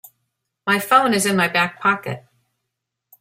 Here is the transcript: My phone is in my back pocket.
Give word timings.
My 0.65 0.79
phone 0.79 1.13
is 1.13 1.27
in 1.27 1.35
my 1.35 1.47
back 1.47 1.79
pocket. 1.79 2.25